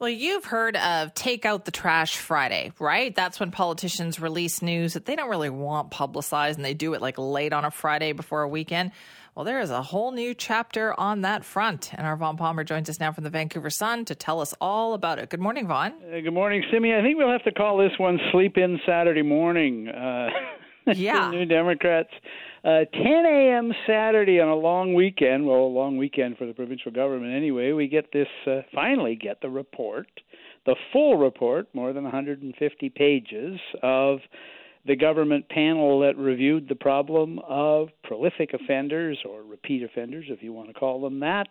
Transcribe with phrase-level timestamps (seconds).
[0.00, 3.14] Well, you've heard of Take Out the Trash Friday, right?
[3.14, 7.02] That's when politicians release news that they don't really want publicized and they do it
[7.02, 8.92] like late on a Friday before a weekend.
[9.34, 11.92] Well, there is a whole new chapter on that front.
[11.92, 14.94] And our Vaughn Palmer joins us now from the Vancouver Sun to tell us all
[14.94, 15.28] about it.
[15.28, 15.92] Good morning, Vaughn.
[16.02, 16.94] Uh, good morning, Simi.
[16.94, 19.88] I think we'll have to call this one Sleep In Saturday Morning.
[19.88, 20.30] Uh,
[20.94, 21.30] yeah.
[21.30, 22.08] New Democrats.
[22.62, 23.72] Uh, 10 a.m.
[23.86, 27.88] Saturday on a long weekend, well, a long weekend for the provincial government anyway, we
[27.88, 30.06] get this, uh, finally get the report,
[30.66, 34.18] the full report, more than 150 pages of
[34.86, 40.52] the government panel that reviewed the problem of prolific offenders or repeat offenders, if you
[40.52, 41.48] want to call them that,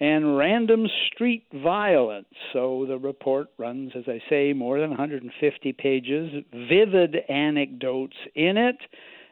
[0.00, 2.26] and random street violence.
[2.52, 8.76] So the report runs, as I say, more than 150 pages, vivid anecdotes in it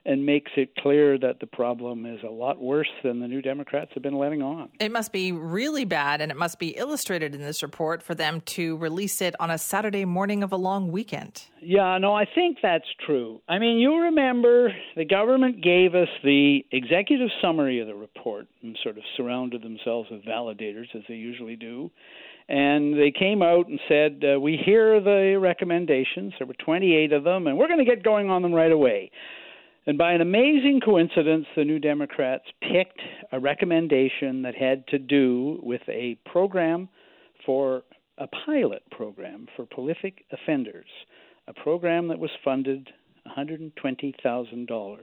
[0.05, 3.91] and makes it clear that the problem is a lot worse than the New Democrats
[3.95, 4.71] have been letting on.
[4.81, 8.41] It must be really bad, and it must be illustrated in this report for them
[8.43, 11.45] to release it on a Saturday morning of a long weekend.
[11.61, 13.41] Yeah, no, I think that's true.
[13.49, 18.79] I mean, you remember the government gave us the executive summary of the report and
[18.83, 21.91] sort of surrounded themselves with validators, as they usually do.
[22.49, 26.33] And they came out and said, uh, We hear the recommendations.
[26.39, 29.13] There were 28 of them, and we're going to get going on them right away.
[29.87, 33.01] And by an amazing coincidence, the New Democrats picked
[33.33, 36.89] a recommendation that had to do with a program
[37.47, 37.83] for
[38.19, 40.89] a pilot program for prolific offenders,
[41.49, 42.91] a program that was funded
[43.37, 44.99] $120,000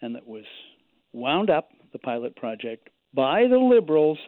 [0.00, 0.44] and that was
[1.12, 4.18] wound up, the pilot project, by the Liberals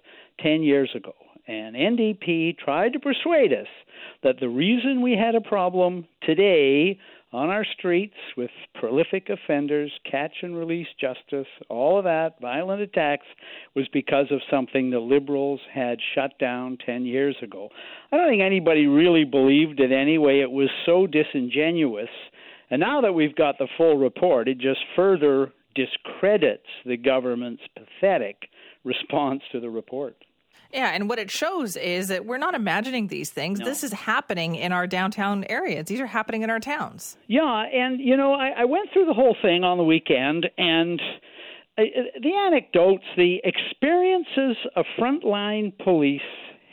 [0.41, 1.15] 10 years ago.
[1.47, 3.67] And NDP tried to persuade us
[4.23, 6.99] that the reason we had a problem today
[7.33, 13.27] on our streets with prolific offenders, catch and release justice, all of that, violent attacks,
[13.75, 17.69] was because of something the Liberals had shut down 10 years ago.
[18.11, 20.41] I don't think anybody really believed it anyway.
[20.41, 22.09] It was so disingenuous.
[22.71, 28.49] And now that we've got the full report, it just further discredits the government's pathetic
[28.85, 30.17] response to the report.
[30.73, 33.59] Yeah, and what it shows is that we're not imagining these things.
[33.59, 33.65] No.
[33.65, 35.87] This is happening in our downtown areas.
[35.87, 37.17] These are happening in our towns.
[37.27, 41.01] Yeah, and you know, I, I went through the whole thing on the weekend, and
[41.77, 41.83] uh,
[42.23, 46.21] the anecdotes, the experiences of frontline police,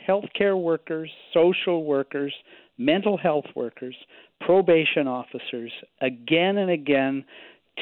[0.08, 2.32] healthcare workers, social workers,
[2.78, 3.96] mental health workers,
[4.40, 7.24] probation officers, again and again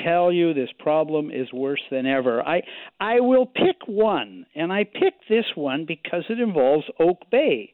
[0.05, 2.43] tell you this problem is worse than ever.
[2.47, 2.63] I
[3.01, 7.73] I will pick one, and I picked this one because it involves Oak Bay,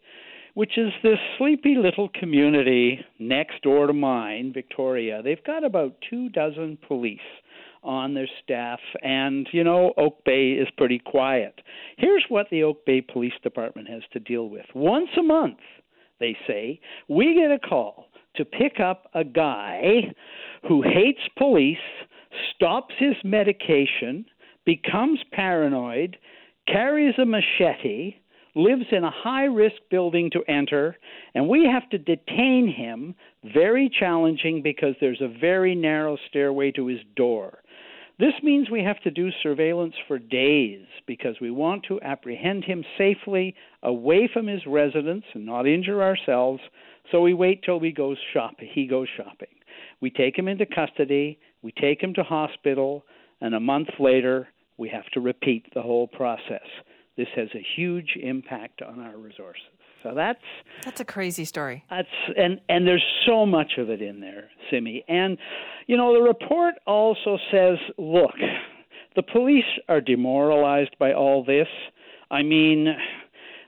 [0.55, 5.22] which is this sleepy little community next door to mine, Victoria.
[5.22, 7.21] They've got about two dozen police
[7.83, 11.60] on their staff, and you know Oak Bay is pretty quiet.
[11.97, 15.59] Here's what the Oak Bay Police Department has to deal with: once a month,
[16.21, 18.06] they say, we get a call
[18.37, 20.03] to pick up a guy
[20.69, 21.77] who hates police
[22.62, 24.25] stops his medication,
[24.65, 26.17] becomes paranoid,
[26.69, 28.15] carries a machete,
[28.55, 30.97] lives in a high risk building to enter,
[31.34, 33.17] and we have to detain him.
[33.53, 37.59] Very challenging because there's a very narrow stairway to his door.
[38.21, 42.84] This means we have to do surveillance for days because we want to apprehend him
[42.97, 46.61] safely away from his residence and not injure ourselves.
[47.11, 48.55] So we wait till we go shop.
[48.61, 49.49] He goes shopping.
[50.01, 51.41] We take him into custody.
[51.62, 53.05] We take him to hospital,
[53.41, 56.67] and a month later, we have to repeat the whole process.
[57.17, 59.62] This has a huge impact on our resources.
[60.03, 60.41] So that's
[60.84, 61.84] that's a crazy story.
[61.89, 65.05] That's and and there's so much of it in there, Simi.
[65.06, 65.39] And
[65.87, 68.34] you know, the report also says, look,
[69.15, 71.69] the police are demoralized by all this.
[72.31, 72.89] I mean,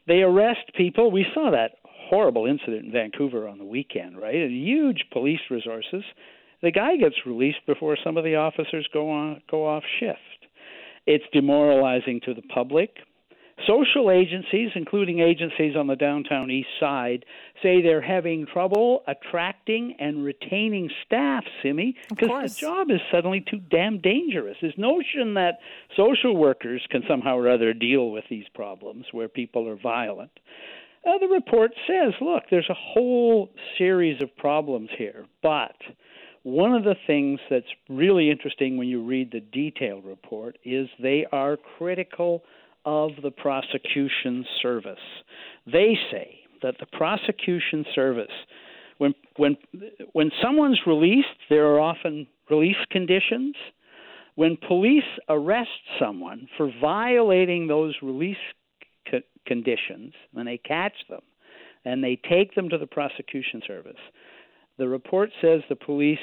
[0.08, 1.12] they arrest people.
[1.12, 4.34] We saw that horrible incident in Vancouver on the weekend, right?
[4.34, 6.02] And huge police resources
[6.64, 10.18] the guy gets released before some of the officers go on go off shift.
[11.06, 12.96] It's demoralizing to the public.
[13.68, 17.24] Social agencies, including agencies on the downtown east side,
[17.62, 23.60] say they're having trouble attracting and retaining staff, Simi, because the job is suddenly too
[23.70, 24.56] damn dangerous.
[24.60, 25.60] This notion that
[25.96, 30.32] social workers can somehow or other deal with these problems where people are violent.
[31.06, 35.76] Uh, the report says, look, there's a whole series of problems here, but
[36.44, 41.26] one of the things that's really interesting when you read the detailed report is they
[41.32, 42.42] are critical
[42.84, 44.98] of the prosecution service.
[45.66, 48.30] They say that the prosecution service,
[48.98, 49.56] when when
[50.12, 53.56] when someone's released, there are often release conditions.
[54.34, 58.36] When police arrest someone for violating those release
[59.10, 61.22] co- conditions, when they catch them,
[61.86, 63.96] and they take them to the prosecution service.
[64.78, 66.18] The report says the police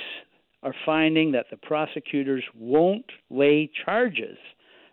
[0.64, 4.38] are finding that the prosecutors won't lay charges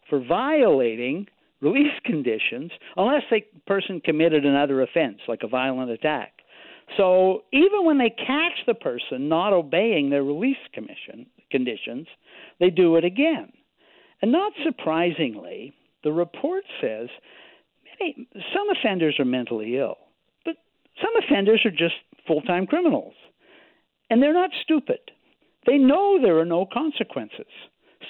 [0.09, 1.27] for violating
[1.61, 6.33] release conditions unless the person committed another offense, like a violent attack.
[6.97, 12.07] So even when they catch the person not obeying their release commission conditions,
[12.61, 13.53] they do it again.
[14.23, 17.09] And not surprisingly, the report says
[18.01, 19.97] many, some offenders are mentally ill,
[20.45, 20.57] but
[21.03, 21.95] some offenders are just
[22.27, 23.15] full time criminals.
[24.11, 25.01] And they're not stupid.
[25.67, 27.47] They know there are no consequences.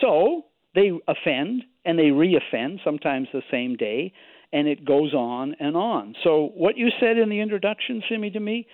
[0.00, 4.12] So they offend and they reoffend, sometimes the same day,
[4.52, 6.14] and it goes on and on.
[6.24, 8.66] So, what you said in the introduction, Simi, to me,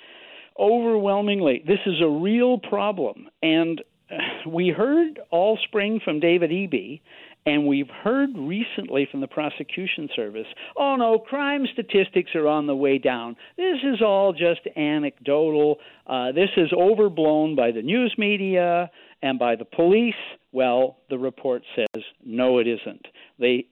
[0.58, 3.28] overwhelmingly, this is a real problem.
[3.42, 3.82] And
[4.46, 7.00] we heard all spring from David Eby,
[7.46, 10.46] and we've heard recently from the prosecution service
[10.76, 13.36] oh no, crime statistics are on the way down.
[13.56, 15.78] This is all just anecdotal.
[16.06, 18.90] Uh, this is overblown by the news media
[19.22, 20.14] and by the police.
[20.52, 23.06] Well, the report says no, it isn't.
[23.38, 23.66] They,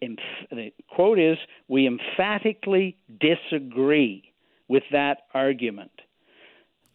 [0.50, 1.38] the quote is
[1.68, 4.32] We emphatically disagree
[4.68, 5.92] with that argument.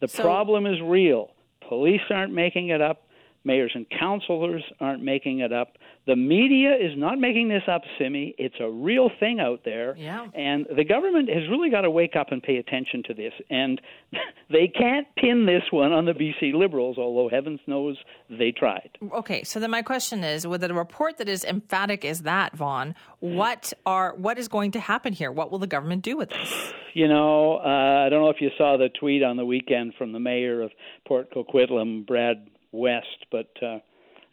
[0.00, 1.30] The so, problem is real.
[1.68, 3.07] Police aren't making it up.
[3.48, 5.78] Mayors and councilors aren't making it up.
[6.06, 8.34] The media is not making this up, Simi.
[8.36, 9.96] It's a real thing out there.
[9.96, 10.26] Yeah.
[10.34, 13.32] And the government has really got to wake up and pay attention to this.
[13.48, 13.80] And
[14.50, 17.96] they can't pin this one on the BC Liberals, although heavens knows
[18.28, 18.90] they tried.
[19.14, 22.94] Okay, so then my question is with a report that is emphatic as that, Vaughn,
[23.20, 25.32] what are what is going to happen here?
[25.32, 26.72] What will the government do with this?
[26.92, 30.12] You know, uh, I don't know if you saw the tweet on the weekend from
[30.12, 30.70] the mayor of
[31.06, 33.78] Port Coquitlam, Brad West, but uh,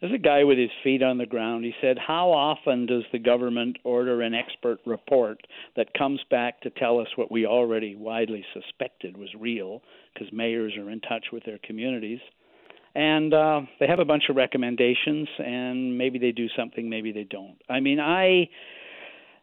[0.00, 1.64] there's a guy with his feet on the ground.
[1.64, 5.38] He said, How often does the government order an expert report
[5.76, 10.74] that comes back to tell us what we already widely suspected was real because mayors
[10.76, 12.20] are in touch with their communities?
[12.94, 17.24] And uh, they have a bunch of recommendations, and maybe they do something, maybe they
[17.24, 17.56] don't.
[17.68, 18.48] I mean, I.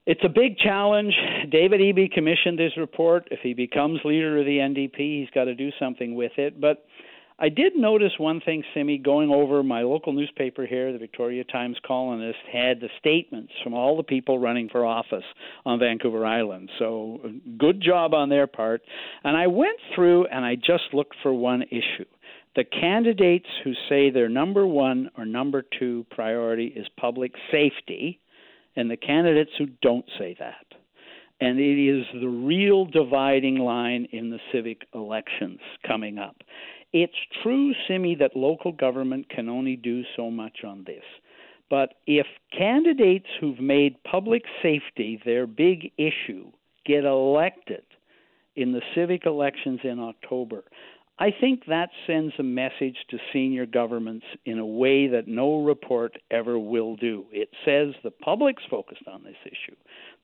[0.06, 1.14] It's a big challenge.
[1.50, 3.30] David Eby commissioned his report.
[3.32, 6.60] If he becomes leader of the NDP, he's got to do something with it.
[6.60, 6.86] But
[7.40, 11.78] I did notice one thing, Simi, going over my local newspaper here, the Victoria Times
[11.86, 15.24] Colonist, had the statements from all the people running for office
[15.66, 16.70] on Vancouver Island.
[16.80, 17.22] So,
[17.58, 18.82] good job on their part.
[19.24, 22.06] And I went through and I just looked for one issue.
[22.56, 28.20] The candidates who say their number one or number two priority is public safety,
[28.76, 30.66] and the candidates who don't say that
[31.44, 36.38] and it is the real dividing line in the civic elections coming up.
[36.94, 41.04] It's true, Simi, that local government can only do so much on this.
[41.70, 46.52] But if candidates who've made public safety their big issue
[46.86, 47.84] get elected
[48.56, 50.64] in the civic elections in October,
[51.20, 56.18] I think that sends a message to senior governments in a way that no report
[56.32, 57.26] ever will do.
[57.32, 59.76] It says the public's focused on this issue.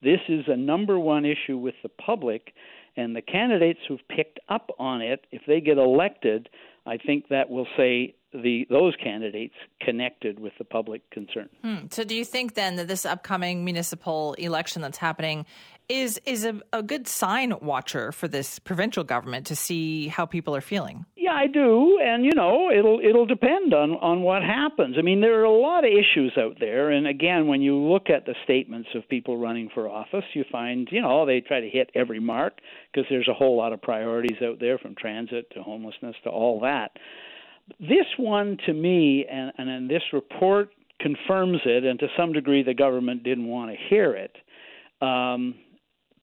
[0.01, 2.54] This is a number one issue with the public,
[3.00, 6.50] and the candidates who've picked up on it, if they get elected,
[6.86, 11.50] I think that will say the those candidates connected with the public concern.
[11.63, 11.88] Hmm.
[11.92, 15.46] So, do you think then that this upcoming municipal election that's happening
[15.88, 20.56] is is a, a good sign watcher for this provincial government to see how people
[20.56, 21.06] are feeling?
[21.29, 24.95] Yeah, I do, and you know, it'll it'll depend on on what happens.
[24.98, 28.09] I mean, there are a lot of issues out there, and again, when you look
[28.09, 31.69] at the statements of people running for office, you find you know they try to
[31.69, 32.53] hit every mark
[32.91, 36.59] because there's a whole lot of priorities out there, from transit to homelessness to all
[36.62, 36.91] that.
[37.79, 40.69] This one, to me, and and, and this report
[41.00, 44.36] confirms it, and to some degree, the government didn't want to hear it.
[45.01, 45.55] Um,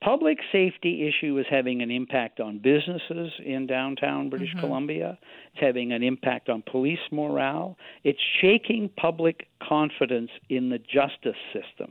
[0.07, 4.61] public safety issue is having an impact on businesses in downtown British mm-hmm.
[4.61, 5.19] Columbia.
[5.53, 7.77] It's having an impact on police morale.
[8.05, 11.91] It's shaking public confidence in the justice system.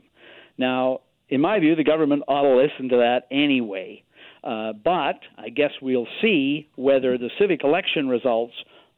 [0.56, 4.02] Now, in my view, the government ought to listen to that anyway.
[4.42, 8.54] Uh, but I guess we'll see whether the civic election results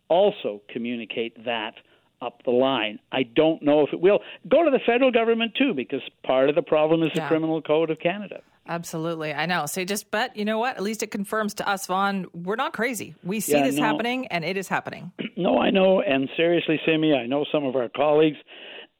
[0.08, 1.72] also communicate that
[2.20, 2.98] up the line.
[3.12, 4.20] I don't know if it will.
[4.48, 7.26] Go to the federal government too, because part of the problem is the.
[7.26, 8.40] Criminal Code of Canada.
[8.68, 9.32] Absolutely.
[9.32, 9.64] I know.
[9.66, 10.76] So just, but you know what?
[10.76, 13.14] At least it confirms to us, Vaughn, we're not crazy.
[13.25, 13.82] We see yeah, this no.
[13.82, 15.12] happening and it is happening.
[15.38, 16.00] No, I know.
[16.00, 18.38] And seriously, Simi, I know some of our colleagues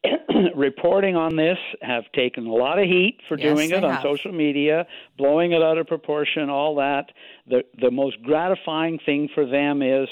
[0.55, 4.01] reporting on this have taken a lot of heat for yes, doing it on have.
[4.01, 7.11] social media, blowing it out of proportion, all that.
[7.47, 10.07] The the most gratifying thing for them is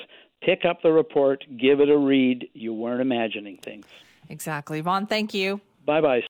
[0.48, 2.50] pick up the report, give it a read.
[2.54, 3.86] You weren't imagining things.
[4.30, 4.80] Exactly.
[4.80, 5.60] Vaughn, thank you.
[5.86, 6.24] Bye bye.